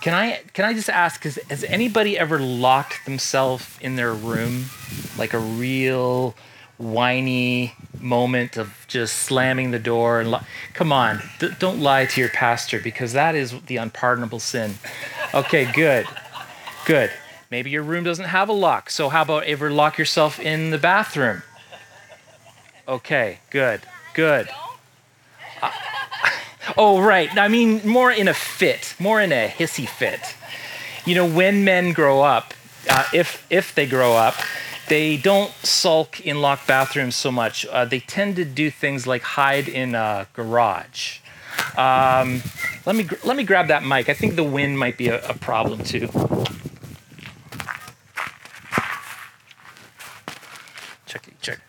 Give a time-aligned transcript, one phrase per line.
[0.00, 1.22] Can I can I just ask?
[1.24, 4.66] Has, has anybody ever locked themselves in their room,
[5.18, 6.34] like a real
[6.78, 10.40] whiny moment of just slamming the door and lo-
[10.72, 14.74] come on, d- don't lie to your pastor because that is the unpardonable sin.
[15.34, 16.06] Okay, good,
[16.86, 17.10] good.
[17.50, 20.78] Maybe your room doesn't have a lock, so how about ever lock yourself in the
[20.78, 21.42] bathroom?
[22.88, 23.82] Okay, good,
[24.14, 24.48] good.
[26.76, 27.36] Oh, right.
[27.36, 30.34] I mean, more in a fit, more in a hissy fit.
[31.04, 32.54] You know, when men grow up,
[32.88, 34.34] uh, if if they grow up,
[34.88, 37.66] they don't sulk in locked bathrooms so much.
[37.66, 41.20] Uh, they tend to do things like hide in a garage.
[41.76, 42.42] Um,
[42.86, 44.08] let me let me grab that mic.
[44.08, 46.08] I think the wind might be a, a problem too.
[51.06, 51.60] Checkity check.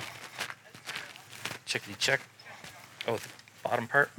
[1.66, 2.22] Checkity check.
[3.08, 3.28] Oh, the
[3.64, 4.10] bottom part.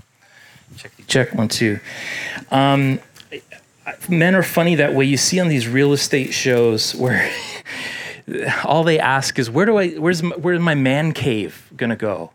[0.76, 1.34] Checkity check.
[1.34, 1.80] One two.
[2.50, 3.00] Um,
[4.08, 5.04] men are funny that way.
[5.04, 7.30] You see on these real estate shows where
[8.64, 9.90] all they ask is, "Where do I?
[9.90, 12.32] Where's my, where's my man cave gonna go?"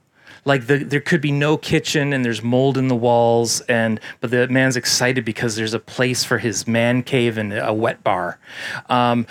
[0.48, 4.32] Like the, there could be no kitchen and there's mold in the walls, and but
[4.32, 8.40] the man's excited because there's a place for his man cave and a wet bar.
[8.88, 9.28] Um,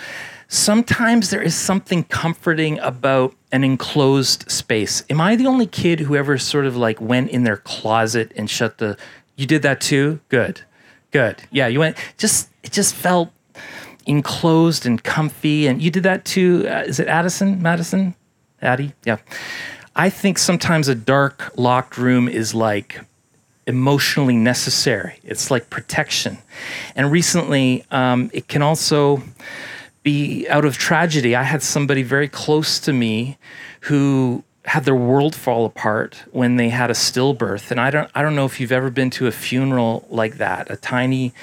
[0.47, 5.03] sometimes there is something comforting about an enclosed space.
[5.09, 8.47] Am I the only kid who ever sort of like went in their closet and
[8.47, 8.95] shut the?
[9.35, 10.19] You did that too.
[10.29, 10.61] Good,
[11.09, 11.41] good.
[11.49, 11.97] Yeah, you went.
[12.17, 13.31] Just it just felt
[14.05, 16.67] enclosed and comfy, and you did that too.
[16.69, 18.15] Uh, is it Addison, Madison,
[18.61, 18.93] Addie?
[19.03, 19.17] Yeah.
[19.97, 23.01] I think sometimes a dark, locked room is like
[23.65, 25.19] emotionally necessary.
[25.23, 26.37] It's like protection.
[26.95, 29.23] And recently, um, it can also
[30.03, 31.35] be out of tragedy.
[31.35, 33.39] I had somebody very close to me
[33.81, 37.71] who had their world fall apart when they had a stillbirth.
[37.71, 40.69] And I don't, I don't know if you've ever been to a funeral like that,
[40.69, 41.33] a tiny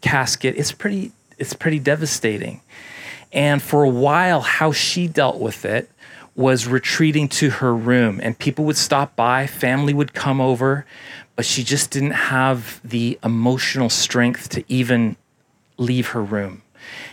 [0.00, 0.54] casket.
[0.56, 2.62] It's pretty, it's pretty devastating.
[3.30, 5.90] And for a while, how she dealt with it
[6.36, 10.84] was retreating to her room and people would stop by, family would come over,
[11.36, 15.16] but she just didn't have the emotional strength to even
[15.76, 16.62] leave her room.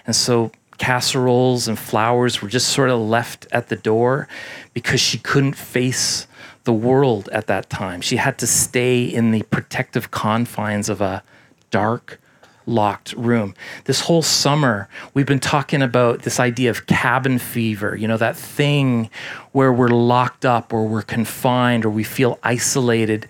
[0.05, 4.27] And so casseroles and flowers were just sort of left at the door
[4.73, 6.27] because she couldn't face
[6.63, 8.01] the world at that time.
[8.01, 11.23] She had to stay in the protective confines of a
[11.69, 12.20] dark,
[12.65, 13.53] locked room.
[13.85, 18.35] This whole summer, we've been talking about this idea of cabin fever, you know, that
[18.35, 19.09] thing
[19.51, 23.27] where we're locked up or we're confined or we feel isolated.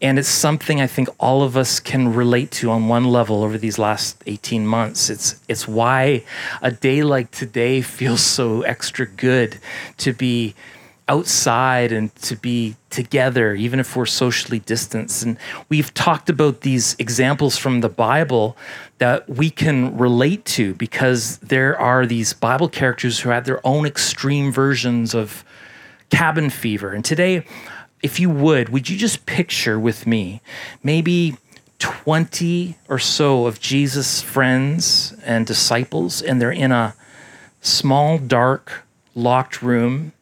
[0.00, 3.58] And it's something I think all of us can relate to on one level over
[3.58, 5.10] these last 18 months.
[5.10, 6.24] It's it's why
[6.62, 9.58] a day like today feels so extra good
[9.98, 10.54] to be
[11.08, 15.22] outside and to be together, even if we're socially distanced.
[15.22, 15.38] And
[15.68, 18.56] we've talked about these examples from the Bible
[18.98, 23.86] that we can relate to because there are these Bible characters who had their own
[23.86, 25.44] extreme versions of
[26.10, 26.92] cabin fever.
[26.92, 27.44] And today,
[28.02, 30.40] if you would, would you just picture with me
[30.82, 31.36] maybe
[31.78, 36.94] 20 or so of Jesus' friends and disciples, and they're in a
[37.60, 40.12] small, dark, locked room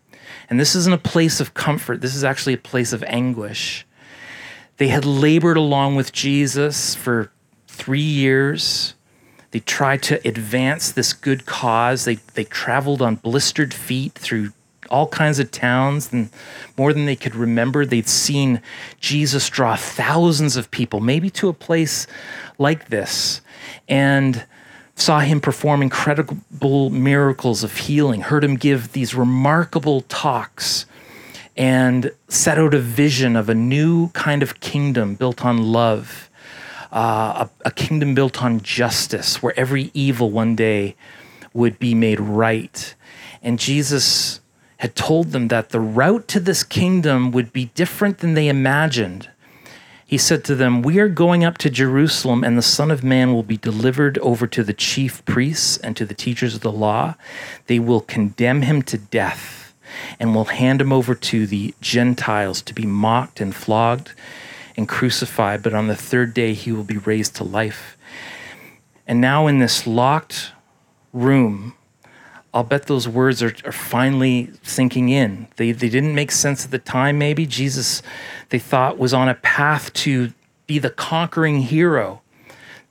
[0.48, 3.86] and this isn't a place of comfort, this is actually a place of anguish.
[4.78, 7.30] They had labored along with Jesus for
[7.66, 8.94] three years.
[9.50, 12.04] They tried to advance this good cause.
[12.04, 14.52] They, they traveled on blistered feet through
[14.90, 16.30] all kinds of towns and
[16.76, 17.84] more than they could remember.
[17.84, 18.60] They'd seen
[19.00, 22.06] Jesus draw thousands of people, maybe to a place
[22.58, 23.40] like this.
[23.88, 24.44] And
[24.96, 30.86] saw him perform incredible miracles of healing, heard him give these remarkable talks,
[31.56, 36.30] and set out a vision of a new kind of kingdom built on love,
[36.92, 40.96] uh, a, a kingdom built on justice, where every evil one day
[41.52, 42.94] would be made right.
[43.42, 44.40] And Jesus
[44.78, 49.28] had told them that the route to this kingdom would be different than they imagined
[50.06, 53.34] he said to them, We are going up to Jerusalem, and the Son of Man
[53.34, 57.16] will be delivered over to the chief priests and to the teachers of the law.
[57.66, 59.74] They will condemn him to death
[60.20, 64.12] and will hand him over to the Gentiles to be mocked and flogged
[64.76, 67.96] and crucified, but on the third day he will be raised to life.
[69.08, 70.52] And now, in this locked
[71.12, 71.74] room,
[72.56, 75.46] I'll bet those words are, are finally sinking in.
[75.56, 77.44] They, they didn't make sense at the time, maybe.
[77.44, 78.00] Jesus,
[78.48, 80.32] they thought, was on a path to
[80.66, 82.22] be the conquering hero,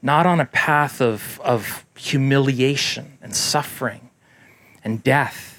[0.03, 4.11] not on a path of, of humiliation and suffering
[4.83, 5.54] and death.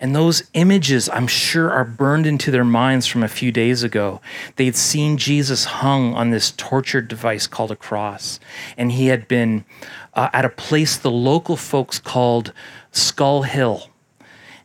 [0.00, 4.22] And those images, I'm sure, are burned into their minds from a few days ago.
[4.56, 8.40] They'd seen Jesus hung on this torture device called a cross,
[8.78, 9.66] and he had been
[10.14, 12.54] uh, at a place the local folks called
[12.92, 13.90] Skull Hill.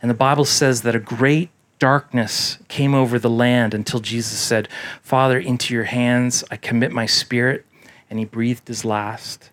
[0.02, 1.50] And the Bible says that a great
[1.80, 4.70] darkness came over the land until Jesus said,
[5.02, 7.66] Father, into your hands I commit my spirit.
[8.10, 9.50] And he breathed his last.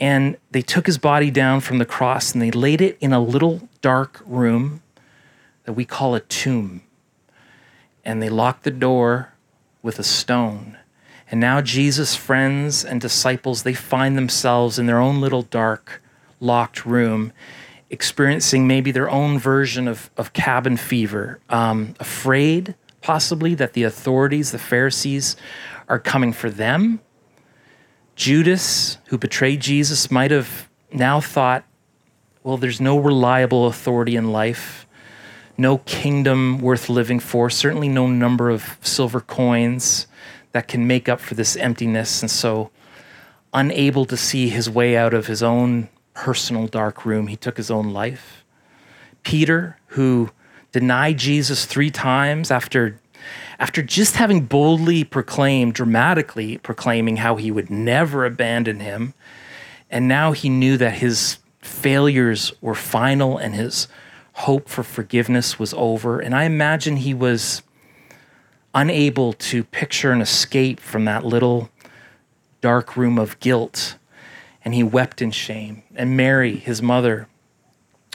[0.00, 3.20] And they took his body down from the cross and they laid it in a
[3.20, 4.81] little dark room
[5.64, 6.82] that we call a tomb.
[8.04, 9.34] And they locked the door
[9.82, 10.78] with a stone.
[11.30, 16.02] And now Jesus' friends and disciples, they find themselves in their own little dark,
[16.40, 17.32] locked room
[17.92, 24.50] experiencing maybe their own version of, of cabin fever, um, afraid possibly that the authorities,
[24.50, 25.36] the Pharisees,
[25.88, 27.00] are coming for them.
[28.16, 31.64] Judas, who betrayed Jesus, might have now thought,
[32.42, 34.86] well, there's no reliable authority in life,
[35.56, 40.06] no kingdom worth living for, certainly no number of silver coins
[40.52, 42.22] that can make up for this emptiness.
[42.22, 42.70] And so,
[43.52, 47.26] unable to see his way out of his own personal dark room.
[47.26, 48.44] He took his own life.
[49.22, 50.30] Peter, who
[50.72, 52.98] denied Jesus three times after,
[53.58, 59.14] after just having boldly proclaimed, dramatically proclaiming how he would never abandon him.
[59.90, 63.86] And now he knew that his failures were final and his
[64.32, 66.20] hope for forgiveness was over.
[66.20, 67.62] And I imagine he was
[68.74, 71.70] unable to picture an escape from that little
[72.60, 73.96] dark room of guilt
[74.64, 75.82] and he wept in shame.
[75.94, 77.28] And Mary, his mother,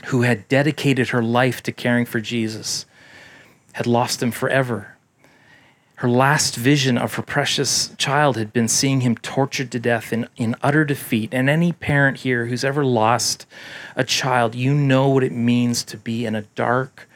[0.05, 2.85] who had dedicated her life to caring for Jesus,
[3.73, 4.96] had lost him forever.
[5.97, 10.27] Her last vision of her precious child had been seeing him tortured to death in,
[10.38, 11.33] in utter defeat.
[11.33, 13.45] And any parent here who's ever lost
[13.95, 17.07] a child, you know what it means to be in a dark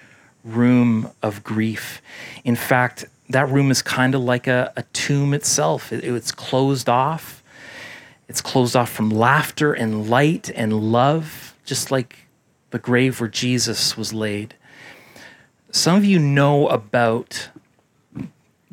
[0.44, 2.02] room of grief.
[2.44, 6.90] In fact, that room is kind of like a, a tomb itself, it, it's closed
[6.90, 7.42] off
[8.32, 12.28] it's closed off from laughter and light and love, just like
[12.70, 14.56] the grave where Jesus was laid.
[15.70, 17.50] Some of you know about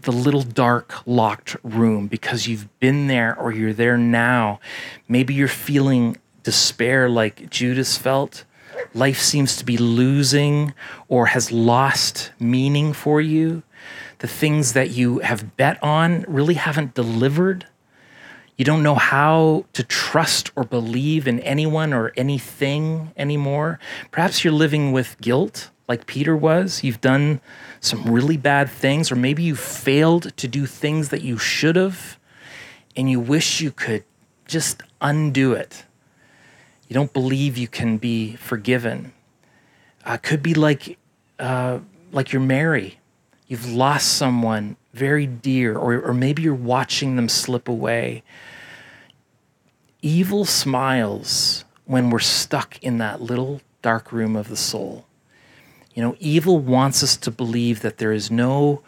[0.00, 4.60] the little dark locked room because you've been there or you're there now.
[5.08, 8.44] Maybe you're feeling despair like Judas felt.
[8.94, 10.72] Life seems to be losing
[11.08, 13.62] or has lost meaning for you.
[14.20, 17.66] The things that you have bet on really haven't delivered.
[18.56, 23.78] You don't know how to trust or believe in anyone or anything anymore.
[24.10, 26.82] Perhaps you're living with guilt, like Peter was.
[26.82, 27.40] You've done
[27.80, 32.18] some really bad things, or maybe you failed to do things that you should have,
[32.96, 34.04] and you wish you could
[34.46, 35.84] just undo it.
[36.88, 39.12] You don't believe you can be forgiven.
[40.04, 40.98] Uh, could be like,
[41.38, 41.80] uh,
[42.12, 42.98] like you're Mary.
[43.46, 48.22] You've lost someone very dear, or, or maybe you're watching them slip away
[50.02, 55.04] evil smiles when we're stuck in that little dark room of the soul.
[55.98, 58.82] You know, evil wants us to believe that there is no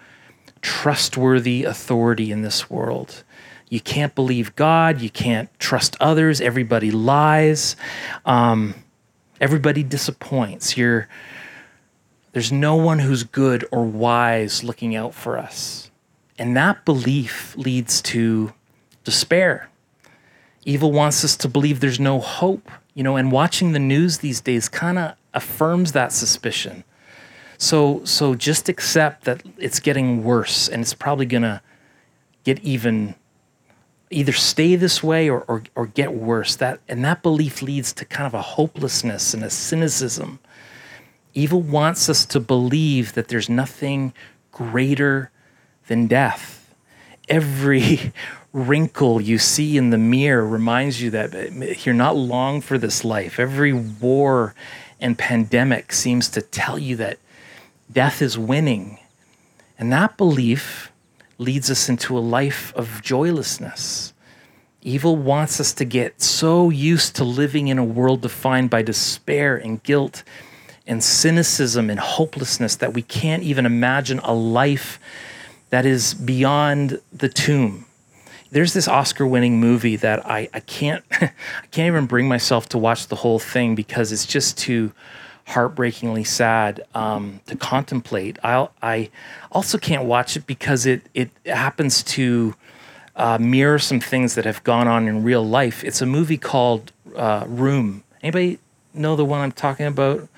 [0.63, 3.25] trustworthy authority in this world.
[3.69, 5.01] You can't believe God.
[5.01, 6.41] You can't trust others.
[6.41, 7.75] Everybody lies.
[8.25, 8.77] Um,
[9.41, 10.77] everybody disappoints.
[10.77, 11.09] You're,
[12.31, 15.91] there's no one who's good or wise looking out for us.
[16.39, 18.53] And that belief leads to
[19.03, 19.69] despair.
[20.65, 24.41] Evil wants us to believe there's no hope, you know, and watching the news these
[24.41, 26.85] days kind of affirms that suspicion.
[27.61, 31.61] So so just accept that it's getting worse and it's probably to
[32.43, 33.15] get even
[34.09, 36.57] either stay this way or, or or get worse.
[36.57, 40.39] That and that belief leads to kind of a hopelessness and a cynicism.
[41.35, 44.15] Evil wants us to believe that there's nothing
[44.53, 45.31] greater
[45.87, 46.75] than death.
[47.29, 48.15] Every
[48.55, 53.39] wrinkle you see in the mirror reminds you that you're not long for this life.
[53.39, 54.55] Every war
[54.99, 57.19] and pandemic seems to tell you that
[57.91, 58.99] death is winning.
[59.79, 60.93] And that belief
[61.39, 64.13] leads us into a life of joylessness.
[64.83, 69.57] Evil wants us to get so used to living in a world defined by despair
[69.57, 70.23] and guilt
[70.87, 74.99] and cynicism and hopelessness that we can't even imagine a life
[75.69, 77.87] that is beyond the tomb
[78.51, 81.33] there's this Oscar winning movie that I, I can't I
[81.71, 84.93] can't even bring myself to watch the whole thing because it's just too
[85.47, 88.39] heartbreakingly sad um, to contemplate.
[88.43, 89.11] I I
[89.51, 92.55] also can't watch it because it it happens to
[93.17, 95.85] uh, mirror some things that have gone on in real life.
[95.85, 98.05] It's a movie called uh, Room.
[98.23, 98.59] Anybody
[98.95, 100.29] know the one I'm talking about?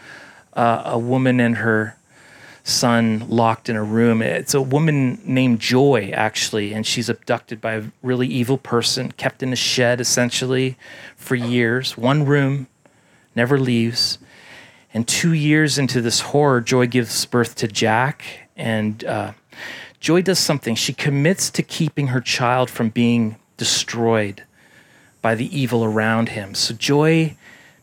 [0.55, 1.97] uh, a woman and her
[2.65, 4.23] son locked in a room.
[4.23, 9.43] It's a woman named Joy, actually, and she's abducted by a really evil person, kept
[9.43, 10.77] in a shed essentially
[11.17, 12.69] for years, one room,
[13.35, 14.19] never leaves.
[14.95, 18.25] And two years into this horror, Joy gives birth to Jack.
[18.57, 19.33] And uh,
[20.01, 20.75] Joy does something.
[20.75, 24.43] She commits to keeping her child from being destroyed
[25.23, 26.55] by the evil around him.
[26.55, 27.37] So Joy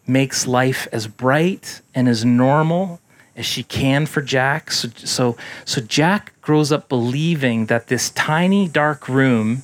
[0.05, 2.99] makes life as bright and as normal
[3.35, 4.71] as she can for Jack.
[4.71, 9.63] So, so, so Jack grows up believing that this tiny dark room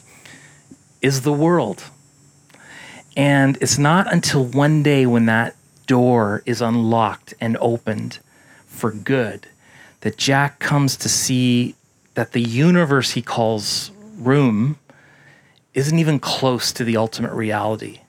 [1.01, 1.83] is the world.
[3.17, 8.19] And it's not until one day when that door is unlocked and opened
[8.65, 9.47] for good
[10.01, 11.75] that Jack comes to see
[12.13, 14.77] that the universe he calls room
[15.73, 18.01] isn't even close to the ultimate reality.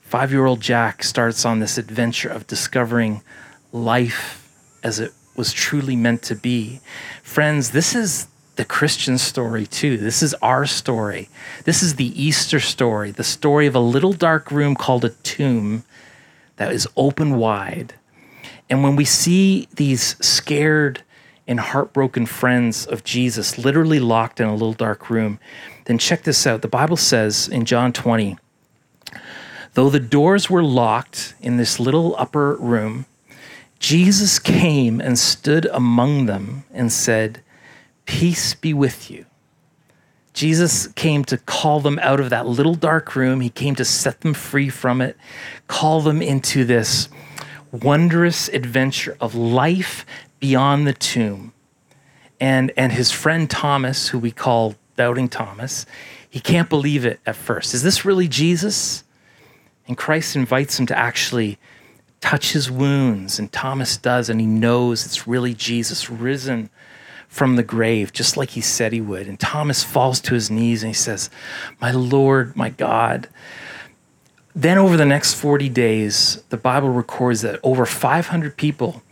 [0.00, 3.22] Five year old Jack starts on this adventure of discovering
[3.72, 4.50] life
[4.82, 6.80] as it was truly meant to be.
[7.22, 9.96] Friends, this is the Christian story too.
[9.96, 11.28] This is our story.
[11.64, 15.84] This is the Easter story, the story of a little dark room called a tomb
[16.56, 17.94] that is open wide.
[18.68, 21.02] And when we see these scared
[21.46, 25.38] and heartbroken friends of Jesus literally locked in a little dark room,
[25.86, 26.62] then check this out.
[26.62, 28.38] The Bible says in John 20,
[29.74, 33.06] though the doors were locked in this little upper room,
[33.78, 37.42] Jesus came and stood among them and said,
[38.06, 39.26] Peace be with you.
[40.32, 43.40] Jesus came to call them out of that little dark room.
[43.40, 45.16] He came to set them free from it,
[45.68, 47.08] call them into this
[47.70, 50.06] wondrous adventure of life
[50.40, 51.52] beyond the tomb.
[52.40, 55.86] And, and his friend Thomas, who we call Doubting Thomas,
[56.28, 57.74] he can't believe it at first.
[57.74, 59.04] Is this really Jesus?
[59.86, 61.58] And Christ invites him to actually
[62.20, 63.38] touch his wounds.
[63.38, 66.70] And Thomas does, and he knows it's really Jesus risen
[67.32, 69.26] from the grave, just like he said he would.
[69.26, 71.30] And Thomas falls to his knees and he says,
[71.80, 73.26] My Lord, my God.
[74.54, 79.02] Then, over the next 40 days, the Bible records that over 500 people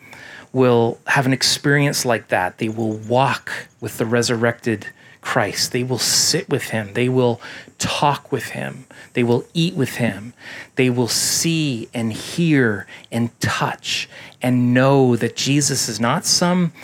[0.53, 2.59] will have an experience like that.
[2.59, 3.51] They will walk
[3.81, 4.89] with the resurrected
[5.23, 5.73] Christ.
[5.73, 6.93] They will sit with him.
[6.93, 7.41] They will
[7.79, 8.85] talk with him.
[9.15, 10.35] They will eat with him.
[10.75, 14.11] They will see and hear and touch
[14.43, 16.75] and know that Jesus is not some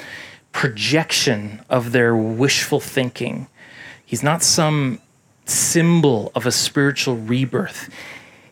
[0.56, 3.46] projection of their wishful thinking.
[4.06, 5.02] He's not some
[5.44, 7.92] symbol of a spiritual rebirth.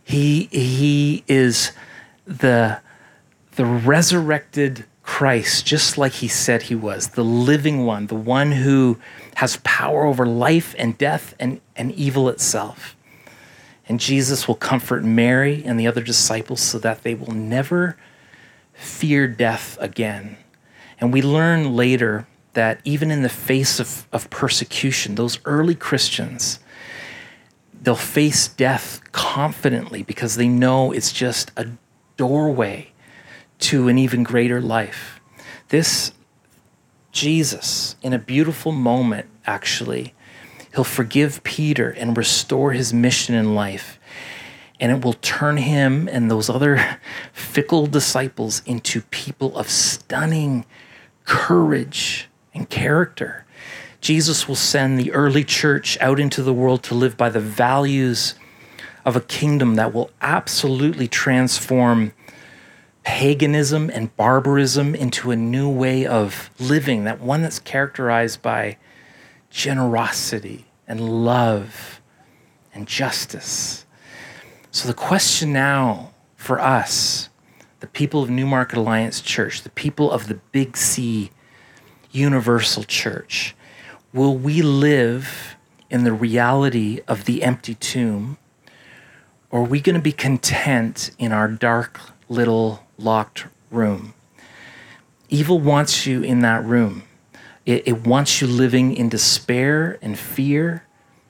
[0.05, 1.73] He, he is
[2.27, 2.79] the,
[3.57, 8.99] the resurrected Christ, just like he said he was, the living one, the one who
[9.37, 12.95] has power over life and death and, and evil itself.
[13.89, 17.97] And Jesus will comfort Mary and the other disciples so that they will never
[18.75, 20.37] fear death again.
[21.01, 26.61] And we learn later that even in the face of, of persecution, those early Christians,
[27.83, 31.69] they'll face death confidently because they know it's just a
[32.17, 32.93] doorway
[33.59, 35.21] to an even greater life.
[35.69, 36.13] This
[37.13, 40.15] Jesus, in a beautiful moment, actually,
[40.75, 44.01] he'll forgive Peter and restore his mission in life.
[44.81, 46.99] And it will turn him and those other
[47.33, 50.67] fickle disciples into people of stunning
[51.25, 53.45] courage and character.
[54.01, 58.35] Jesus will send the early church out into the world to live by the values
[59.05, 62.13] of a kingdom that will absolutely transform
[63.03, 68.77] paganism and barbarism into a new way of living, that one that's characterized by
[69.51, 72.01] generosity and love
[72.73, 73.87] and justice.
[74.71, 77.29] So, the question now for us,
[77.85, 81.31] the people of Newmarket Alliance Church, the people of the Big C
[82.13, 83.55] Universal Church,
[84.11, 85.57] will we live
[85.91, 88.39] in the reality of the empty tomb?
[89.51, 94.15] Or are we going to be content in our dark little locked room.
[95.29, 97.03] Evil wants you in that room.
[97.67, 100.87] It, it, wants you living in despair and fear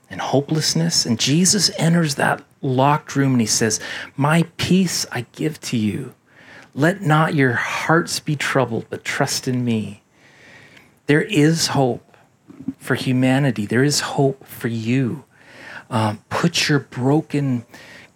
[0.09, 1.05] and hopelessness.
[1.05, 3.81] And Jesus enters that locked room and he says,
[4.17, 6.15] My peace I give to you.
[6.75, 10.03] Let not your hearts be troubled, but trust in me.
[11.07, 12.17] There is hope
[12.79, 15.25] for humanity, there is hope for you.
[15.91, 17.65] Um, put your broken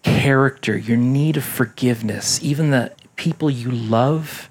[0.02, 4.50] character, your need of forgiveness, even the people you love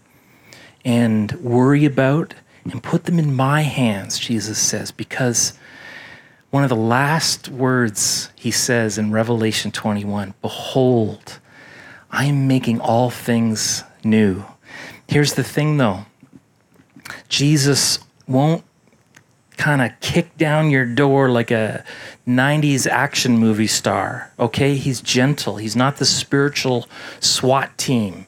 [0.86, 2.34] and worry about
[2.64, 5.54] and put them in my hands, Jesus says, because
[6.50, 11.40] one of the last words he says in Revelation 21 Behold,
[12.10, 14.44] I am making all things new.
[15.08, 16.06] Here's the thing though
[17.30, 18.64] Jesus won't
[19.58, 21.84] kind of kick down your door like a
[22.28, 24.76] 90s action movie star, okay?
[24.76, 25.58] He's gentle.
[25.58, 26.88] He's not the spiritual
[27.20, 28.28] SWAT team.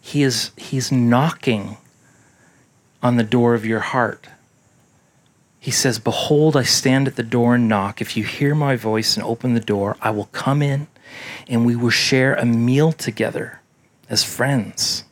[0.00, 1.78] He is he's knocking
[3.02, 4.28] on the door of your heart.
[5.58, 8.00] He says, Behold, I stand at the door and knock.
[8.00, 10.88] If you hear my voice and open the door, I will come in
[11.48, 13.61] and we will share a meal together
[14.12, 15.02] as friends.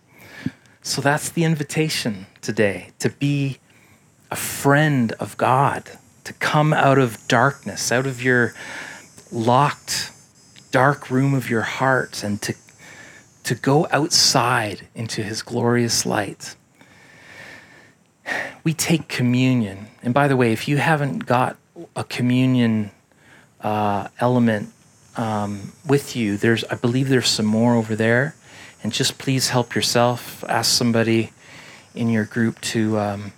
[0.82, 3.58] So that's the invitation today to be
[4.30, 5.90] a friend of God,
[6.22, 8.54] to come out of darkness, out of your
[9.32, 10.12] locked,
[10.70, 12.54] dark room of your heart, and to,
[13.42, 16.54] to go outside into his glorious light
[18.64, 19.86] we take communion.
[20.02, 21.56] And by the way, if you haven't got
[21.96, 22.90] a communion
[23.60, 24.72] uh, element
[25.16, 28.34] um, with you, there's I believe there's some more over there.
[28.82, 30.42] And just please help yourself.
[30.48, 31.32] Ask somebody
[31.94, 33.32] in your group to um,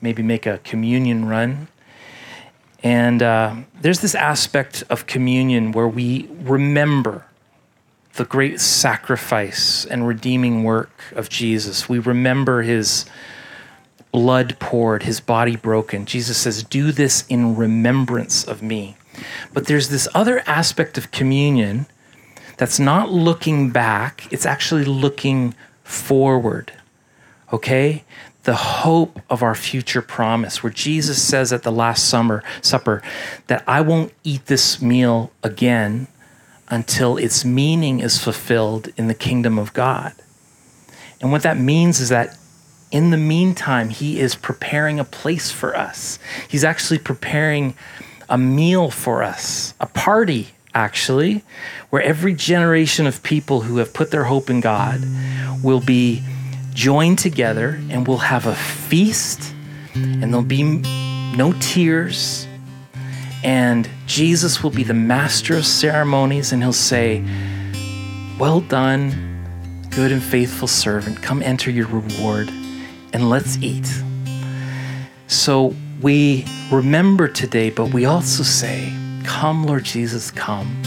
[0.00, 1.68] maybe make a communion run.
[2.82, 7.26] And uh, there's this aspect of communion where we remember
[8.14, 11.88] the great sacrifice and redeeming work of Jesus.
[11.88, 13.06] We remember his
[14.10, 16.04] blood poured, his body broken.
[16.04, 18.96] Jesus says, Do this in remembrance of me.
[19.52, 21.86] But there's this other aspect of communion
[22.62, 25.52] that's not looking back, it's actually looking
[25.82, 26.72] forward.
[27.52, 28.04] Okay?
[28.44, 33.02] The hope of our future promise, where Jesus says at the Last Summer Supper
[33.48, 36.06] that I won't eat this meal again
[36.68, 40.12] until its meaning is fulfilled in the kingdom of God.
[41.20, 42.38] And what that means is that
[42.92, 46.20] in the meantime, He is preparing a place for us.
[46.48, 47.74] He's actually preparing
[48.28, 51.42] a meal for us, a party, actually,
[51.90, 55.02] where every generation of people who have put their hope in God
[55.62, 56.22] will be
[56.72, 59.52] joined together and we'll have a feast,
[59.94, 62.46] and there'll be no tears.
[63.44, 67.24] And Jesus will be the master of ceremonies, and he'll say,
[68.38, 69.32] Well done,
[69.90, 71.22] good and faithful servant.
[71.22, 72.48] Come enter your reward
[73.12, 73.86] and let's eat.
[75.26, 78.92] So we remember today, but we also say,
[79.24, 80.82] Come, Lord Jesus, come.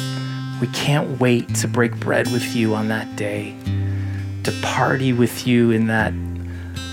[0.61, 3.55] We can't wait to break bread with you on that day,
[4.43, 6.13] to party with you in that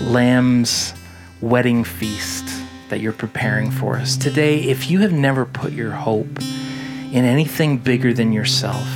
[0.01, 0.93] lamb's
[1.41, 2.45] wedding feast
[2.89, 4.17] that you're preparing for us.
[4.17, 8.87] Today, if you have never put your hope in anything bigger than yourself,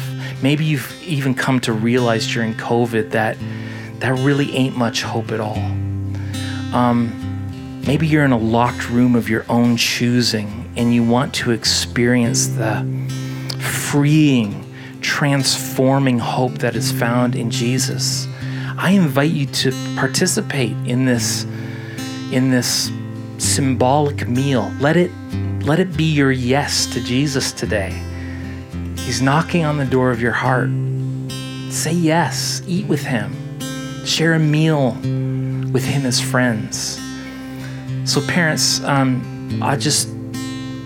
[0.41, 3.38] maybe you've even come to realize during COVID that
[3.99, 5.57] that really ain't much hope at all.
[6.73, 11.51] Um, maybe you're in a locked room of your own choosing and you want to
[11.51, 12.85] experience the
[13.59, 14.63] freeing,
[15.01, 18.27] transforming hope that is found in Jesus.
[18.77, 21.45] I invite you to participate in this
[22.31, 22.91] in this
[23.37, 24.71] symbolic meal.
[24.79, 25.11] Let it
[25.61, 27.91] let it be your yes to Jesus today.
[28.99, 30.69] He's knocking on the door of your heart.
[31.71, 33.33] Say yes, eat with him.
[34.05, 34.91] Share a meal
[35.71, 36.99] with him as friends.
[38.05, 40.09] So, parents, um, I just,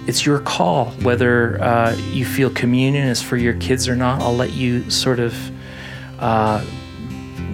[0.08, 4.22] it's your call whether uh, you feel communion is for your kids or not.
[4.22, 5.36] I'll let you sort of
[6.20, 6.66] uh,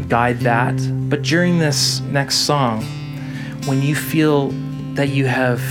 [0.07, 0.75] guide that.
[1.09, 2.83] But during this next song,
[3.65, 4.49] when you feel
[4.93, 5.61] that you have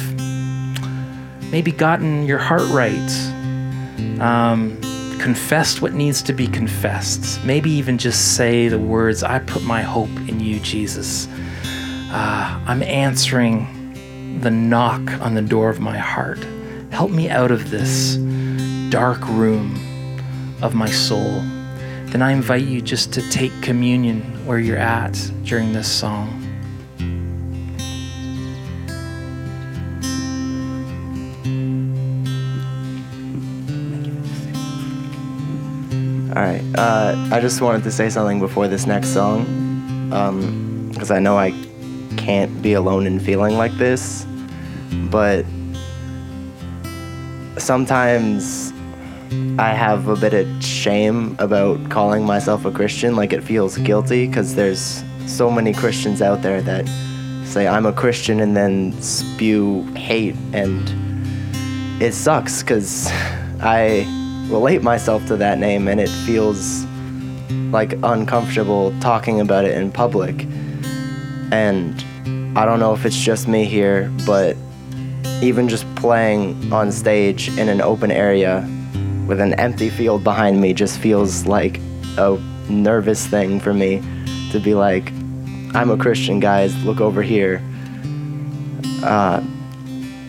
[1.50, 4.78] maybe gotten your heart right, um,
[5.18, 9.82] confessed what needs to be confessed, maybe even just say the words, I put my
[9.82, 11.26] hope in you, Jesus
[12.16, 16.38] uh, I'm answering the knock on the door of my heart.
[16.90, 18.16] Help me out of this
[18.90, 19.74] dark room
[20.62, 21.42] of my soul.
[22.06, 25.12] Then I invite you just to take communion where you're at
[25.44, 26.42] during this song.
[36.34, 36.62] All right.
[36.76, 41.38] Uh, I just wanted to say something before this next song, because um, I know
[41.38, 41.52] I
[42.16, 44.26] can't be alone in feeling like this,
[45.10, 45.44] but
[47.66, 48.72] sometimes
[49.58, 53.16] I have a bit of shame about calling myself a Christian.
[53.16, 56.86] Like it feels guilty because there's so many Christians out there that
[57.44, 60.80] say I'm a Christian and then spew hate, and
[62.00, 63.08] it sucks because
[63.60, 64.06] I
[64.48, 66.84] relate myself to that name and it feels
[67.72, 70.46] like uncomfortable talking about it in public.
[71.50, 72.04] And
[72.56, 74.56] I don't know if it's just me here, but
[75.42, 78.66] even just playing on stage in an open area
[79.26, 81.78] with an empty field behind me just feels like
[82.16, 84.02] a nervous thing for me
[84.50, 85.12] to be like,
[85.74, 86.74] I'm a Christian, guys.
[86.84, 87.62] Look over here.
[89.02, 89.42] Uh,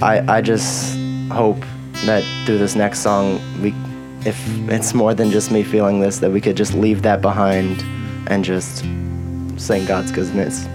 [0.02, 0.98] I I just
[1.32, 1.60] hope
[2.06, 3.74] that through this next song, we,
[4.26, 4.38] if
[4.70, 7.82] it's more than just me feeling this, that we could just leave that behind
[8.30, 8.80] and just
[9.58, 10.67] sing God's goodness.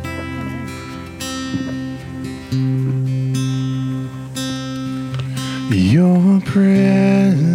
[6.53, 7.52] Presence